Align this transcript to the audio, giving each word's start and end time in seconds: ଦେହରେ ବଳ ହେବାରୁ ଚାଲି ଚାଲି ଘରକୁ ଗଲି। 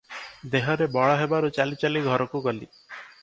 ଦେହରେ 0.55 0.87
ବଳ 0.95 1.17
ହେବାରୁ 1.19 1.51
ଚାଲି 1.59 1.79
ଚାଲି 1.83 2.03
ଘରକୁ 2.09 2.43
ଗଲି। 2.49 2.69